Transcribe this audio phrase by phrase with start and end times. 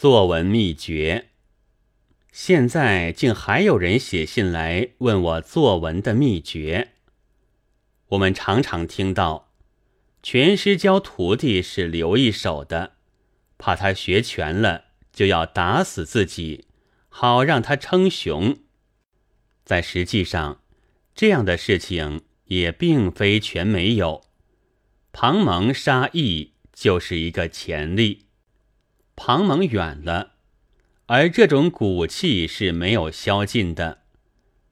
[0.00, 1.30] 作文秘诀。
[2.30, 6.92] 现在竟还有人写信来问我作文的秘诀。
[8.10, 9.50] 我们常常听到，
[10.22, 12.92] 全师教徒弟是留一手的，
[13.58, 16.68] 怕他学全了就要打死自己，
[17.08, 18.56] 好让他称雄。
[19.64, 20.62] 在实际上，
[21.12, 24.22] 这样的事情也并非全没有。
[25.10, 28.27] 庞蒙杀义就是一个前例。
[29.20, 30.34] 庞蒙远了，
[31.06, 33.98] 而这种骨气是没有消尽的，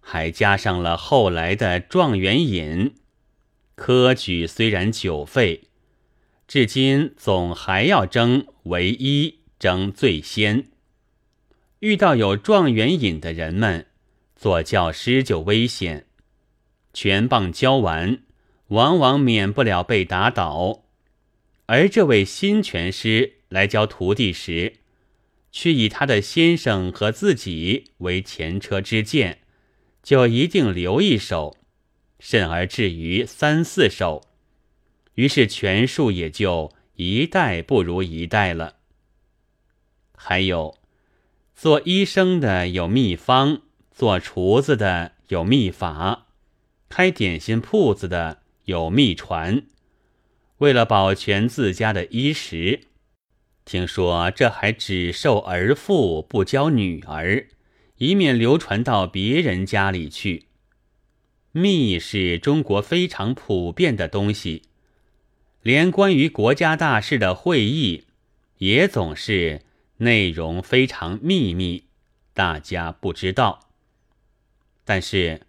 [0.00, 2.94] 还加上了后来的状元饮，
[3.74, 5.68] 科举虽然久废，
[6.48, 10.68] 至今总还要争唯一，争最先。
[11.80, 13.88] 遇到有状元饮的人们，
[14.34, 16.06] 做教师就危险，
[16.94, 18.22] 全棒教完。
[18.68, 20.84] 往往免不了被打倒，
[21.66, 24.76] 而这位新拳师来教徒弟时，
[25.52, 29.40] 却以他的先生和自己为前车之鉴，
[30.02, 31.58] 就一定留一手，
[32.18, 34.22] 甚而至于三四手，
[35.16, 38.76] 于是拳术也就一代不如一代了。
[40.16, 40.78] 还有，
[41.54, 46.28] 做医生的有秘方，做厨子的有秘法，
[46.88, 48.40] 开点心铺子的。
[48.66, 49.66] 有秘传，
[50.58, 52.82] 为了保全自家的衣食，
[53.70, 57.46] 听说这还只授儿妇，不教女儿，
[57.98, 60.46] 以免流传到别人家里去。
[61.52, 64.62] 秘是中国非常普遍的东西，
[65.62, 68.06] 连关于国家大事的会议，
[68.58, 69.60] 也总是
[69.98, 71.84] 内容非常秘密，
[72.34, 73.68] 大家不知道。
[74.84, 75.42] 但是。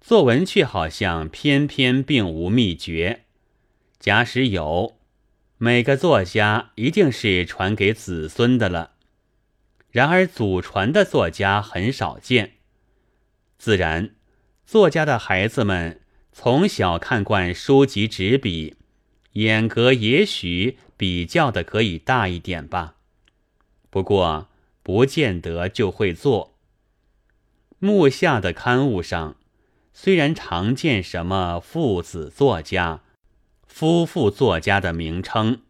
[0.00, 3.24] 作文却好像偏偏并无秘诀，
[3.98, 4.96] 假使有，
[5.58, 8.92] 每个作家一定是传给子孙的了。
[9.90, 12.56] 然而祖传的作家很少见，
[13.58, 14.14] 自然，
[14.66, 16.00] 作家的孩子们
[16.32, 18.76] 从小看惯书籍纸笔，
[19.32, 22.96] 眼格也许比较的可以大一点吧。
[23.88, 24.48] 不过
[24.82, 26.58] 不见得就会做。
[27.78, 29.36] 目下的刊物上。
[29.98, 33.00] 虽然常见什么父子作家、
[33.78, 35.60] 夫妇作家的名称，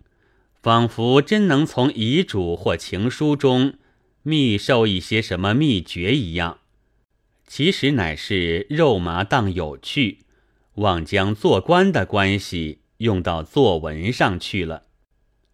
[0.62, 3.74] 仿佛真能从遗嘱或情书中
[4.22, 6.60] 密授一些什么秘诀一样，
[7.48, 10.20] 其实乃是肉麻当有趣，
[10.74, 14.84] 妄将做官的关系用到作文上去了。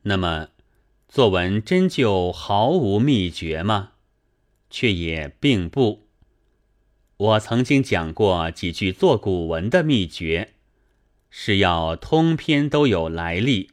[0.02, 0.48] 那么，
[1.08, 3.92] 作文真就毫无秘诀吗？
[4.68, 6.06] 却也并不。
[7.16, 10.52] 我曾经讲过几句做古文的秘诀，
[11.34, 13.70] 是要通篇都有来历，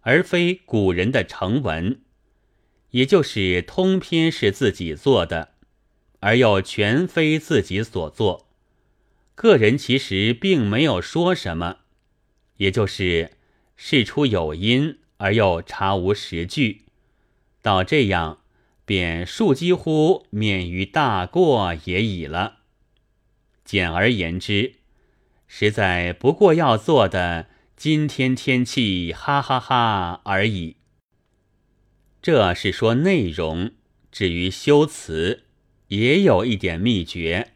[0.00, 2.00] 而非古人的成文，
[2.92, 5.50] 也就是通篇是自己做的，
[6.20, 8.48] 而又全非自己所做。
[9.34, 11.80] 个人其实并没有说什么，
[12.56, 13.32] 也就是
[13.76, 16.86] 事出有因，而又查无实据，
[17.60, 18.40] 到这样
[18.86, 22.60] 便恕几乎免于大过也已了。
[23.66, 24.76] 简而言之，
[25.46, 27.46] 实在不过要做的
[27.76, 30.76] 今天天气哈哈哈而已。
[32.22, 33.72] 这是说内容，
[34.10, 35.44] 至于修辞，
[35.88, 37.52] 也有一点秘诀：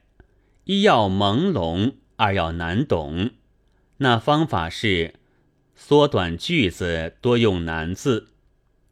[0.64, 3.30] 一要朦胧，二要难懂。
[3.98, 5.14] 那方法是
[5.74, 8.28] 缩短句子，多用难字。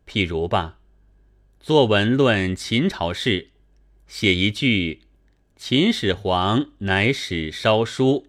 [0.07, 0.79] 譬如吧，
[1.61, 3.51] 作文论秦朝事，
[4.07, 5.03] 写一句。
[5.55, 8.28] 秦始皇乃始烧书，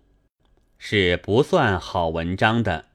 [0.80, 2.86] 是不算好文章的，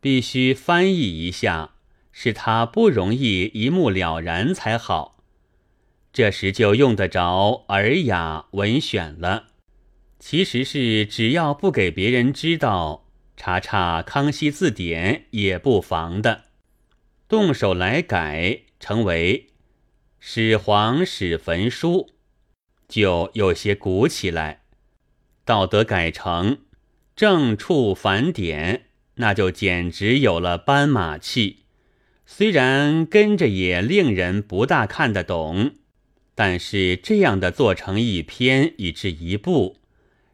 [0.00, 1.74] 必须翻译一下，
[2.10, 5.22] 使他不容易一目了然才好。
[6.12, 9.48] 这时就用得着《尔雅》《文选》了。
[10.18, 13.06] 其实是只要不给别人知道，
[13.36, 16.44] 查查《康熙字典》也不妨的。
[17.28, 19.48] 动手来改，成为
[20.18, 22.08] 始皇始焚书。
[22.88, 24.62] 就有些鼓起来，
[25.44, 26.58] 道德改成
[27.18, 28.84] 正处反点，
[29.16, 31.64] 那就简直有了斑马气。
[32.24, 35.72] 虽然跟着也令人不大看得懂，
[36.36, 39.78] 但是这样的做成一篇以至一部，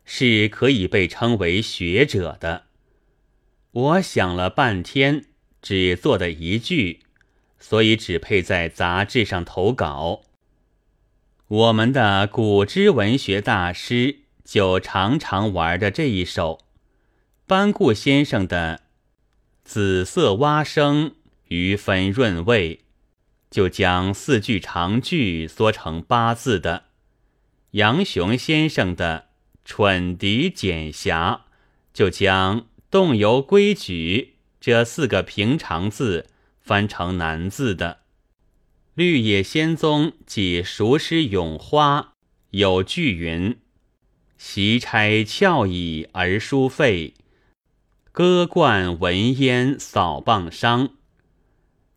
[0.04, 2.64] 是可以被称为学者的。
[3.70, 5.24] 我想了半天，
[5.62, 7.00] 只做的一句，
[7.58, 10.20] 所以只配在杂志上投稿。
[11.48, 16.60] 我们的古之文学大师就常常玩的这一手，
[17.46, 18.84] 班固先生的
[19.64, 21.14] “紫色蛙声，
[21.48, 22.86] 余分润味”，
[23.50, 26.84] 就将四句长句缩成八字的。
[27.72, 29.26] 杨雄先生的
[29.62, 31.44] 《蠢敌简侠》
[31.92, 36.30] 就将动游规矩这四个平常字
[36.62, 37.98] 翻成难字的。
[38.94, 42.14] 绿野仙踪即熟诗咏花
[42.52, 43.58] 有句云
[44.38, 47.12] ：“习差翘椅而书废，
[48.16, 50.90] 歌冠闻烟扫棒伤。”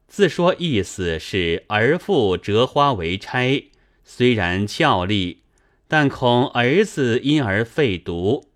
[0.10, 3.66] 自说意思是儿妇折花为钗，
[4.04, 5.44] 虽然俏丽，
[5.88, 8.50] 但恐儿子因而废读。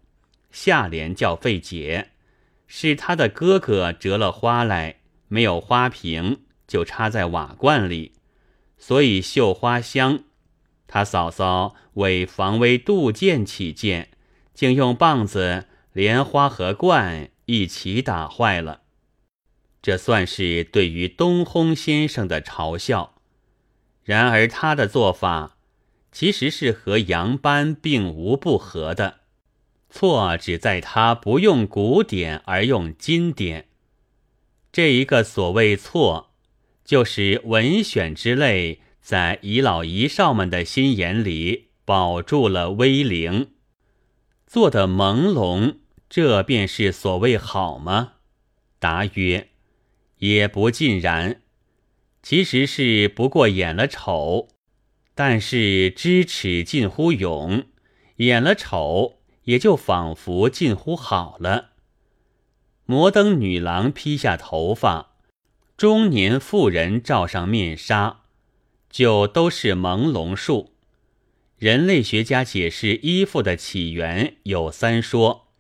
[0.50, 2.10] 下联叫费解，
[2.66, 4.96] 是他的哥哥折了花来，
[5.28, 8.14] 没有花瓶，就插在瓦罐里。
[8.80, 10.24] 所以绣花香，
[10.88, 14.10] 他嫂嫂为防微杜渐起见，
[14.56, 18.82] 竟用棒子连花和罐一起打坏了。
[19.82, 23.16] 这算是对于东烘先生的嘲笑。
[24.04, 25.58] 然而他的做法
[26.12, 29.22] 其实是和杨班并无不合的，
[29.90, 33.68] 错只在他不用古典而用经典。
[34.72, 36.30] 这一个所谓错。
[36.84, 43.52] 就是文选之类，在遗老遗少们的心眼里保住了威灵，
[44.46, 45.76] 做的朦胧，
[46.14, 48.16] 这便是所谓好吗？
[48.80, 49.48] 答曰：
[50.18, 51.42] 也不尽然，
[52.22, 54.50] 其实是不过演了丑，
[55.16, 57.64] 但是知耻近乎勇，
[58.18, 61.70] 演了丑也就仿佛近乎好了。
[62.86, 65.14] 摩登女郎披下头发。
[65.78, 68.24] 中年妇人罩上面纱，
[68.90, 70.74] 就都是朦胧术。
[71.58, 75.51] 人类学家解释衣服的起源有三说：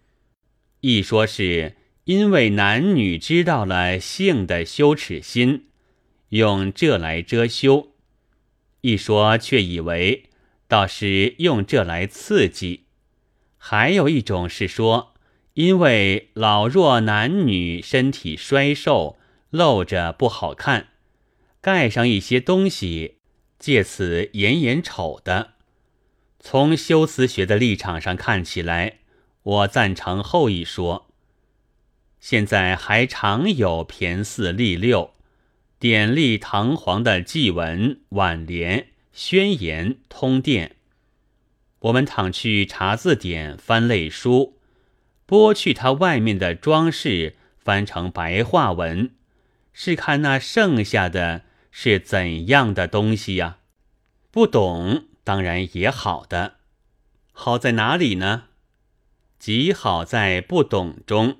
[0.81, 5.67] 一说是因为男女知道了性的羞耻心，
[6.29, 7.93] 用这来遮羞；
[8.81, 10.29] 一说却以为
[10.67, 12.81] 倒是用这来刺激；
[13.57, 15.13] 还有一种是说，
[15.55, 19.17] 因为老弱男女身体衰瘦。
[19.51, 20.91] 露着不好看，
[21.59, 23.17] 盖上一些东西，
[23.59, 25.55] 借此掩掩丑的。
[26.39, 28.99] 从修辞学的立场上看起来，
[29.43, 31.07] 我赞成后一说。
[32.19, 35.15] 现在还常有骈四俪六、
[35.79, 40.75] 典丽堂皇的祭文、挽联、宣言、通电。
[41.79, 44.59] 我们倘去查字典、翻类书，
[45.27, 49.09] 剥去它外面的装饰，翻成白话文。
[49.73, 53.57] 是看那剩下的是怎样的东西呀？
[54.29, 56.57] 不懂当然也好的，
[57.31, 58.43] 好在哪里呢？
[59.41, 61.37] 极好在不懂中，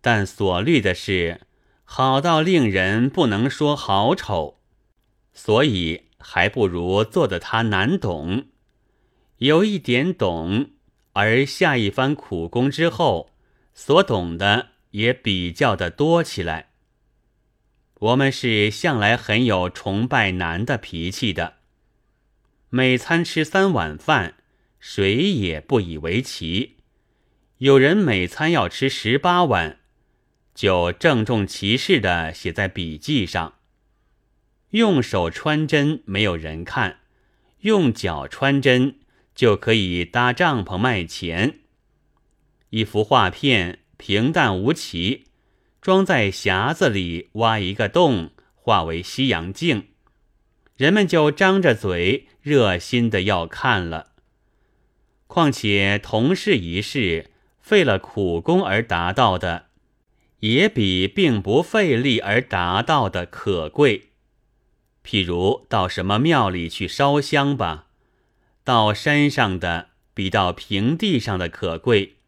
[0.00, 1.42] 但所虑的是
[1.84, 4.58] 好到令人不能说好丑，
[5.32, 8.46] 所以还不如做的他难懂。
[9.36, 10.70] 有一点懂，
[11.12, 13.30] 而下一番苦功之后，
[13.72, 16.70] 所懂的也比较的多起来。
[18.00, 21.58] 我们是向来很有崇拜难的脾气的，
[22.68, 24.34] 每餐吃三碗饭，
[24.80, 26.75] 谁也不以为奇。
[27.58, 29.78] 有人每餐要吃十八碗，
[30.54, 33.54] 就郑重其事的写在笔记上。
[34.72, 36.98] 用手穿针没有人看，
[37.60, 38.98] 用脚穿针
[39.34, 41.60] 就可以搭帐篷卖钱。
[42.68, 45.24] 一幅画片平淡无奇。
[45.80, 49.90] 装在匣子里，挖一个洞，化为西洋镜，
[50.76, 54.08] 人们就张着嘴，热心的要看了。
[55.28, 57.30] 况且同是一事，
[57.66, 59.66] 费了苦功而达到的，
[60.38, 64.10] 也比并不费力而达到的可贵。
[65.04, 67.86] 譬如到什么庙里去烧香吧，
[68.62, 72.18] 到山上的比到平地上的可贵，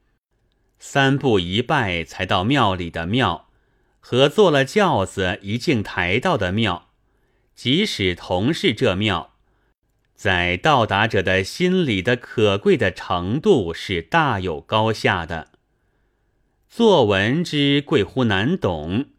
[0.80, 3.48] 三步一拜才到庙里的庙。
[4.00, 6.88] 和坐了轿子一径抬到的庙，
[7.54, 9.36] 即使同是这庙，
[10.18, 15.52] 在到达者的心里的可贵的程度是大有高下的。
[16.68, 19.10] 作文之贵乎难懂，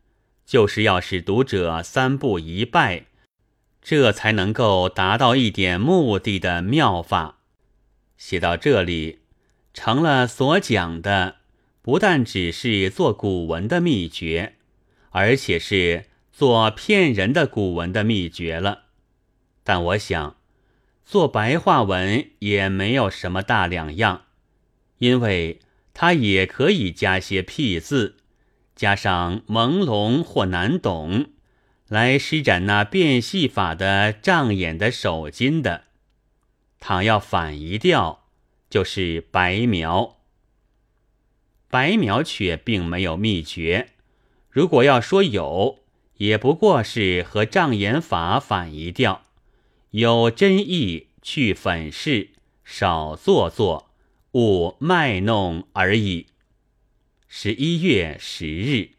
[0.45, 3.05] 就是要使读者三步一拜，
[3.81, 7.37] 这才能够达到一点目的的妙法。
[8.17, 9.19] 写到这里，
[9.73, 11.37] 成了所讲的，
[11.81, 14.55] 不但只是做古文的秘诀。
[15.11, 18.83] 而且是做骗人的古文的秘诀了，
[19.63, 20.35] 但我想
[21.09, 24.25] 做白话文也没有什么大两样，
[24.99, 25.59] 因为
[25.91, 28.17] 它也可以加些僻字，
[28.75, 31.31] 加上朦胧或难懂，
[31.87, 35.85] 来施展那变戏法的障眼的手筋的。
[36.79, 38.27] 倘要反一调，
[38.69, 40.17] 就是白描。
[41.69, 43.93] 白描却并没有秘诀。
[44.51, 45.79] 如果要说有，
[46.17, 49.23] 也不过是和障眼法反一调，
[49.91, 52.29] 有真意去粉饰，
[52.63, 53.89] 少做作，
[54.33, 56.27] 勿卖弄而已。
[57.27, 58.98] 十一月十日。